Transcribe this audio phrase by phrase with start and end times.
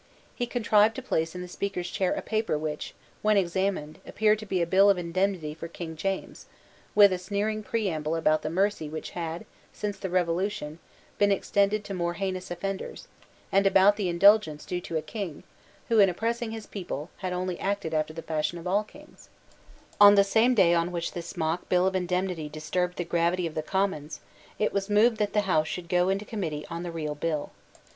[0.33, 4.47] He contrived to place in the Speaker's chair a paper which, when examined, appeared to
[4.47, 6.47] be a Bill of Indemnity for King James,
[6.95, 10.79] with a sneering preamble about the mercy which had, since the Revolution,
[11.19, 13.07] been extended to more heinous offenders,
[13.51, 15.43] and about the indulgence due to a King,
[15.87, 19.29] who, in oppressing his people, had only acted after the fashion of all Kings,
[19.99, 23.53] On the same day on which this mock Bill of Indemnity disturbed the gravity of
[23.53, 24.19] the Commons,
[24.57, 27.51] it was moved that the House should go into Committee on the real Bill.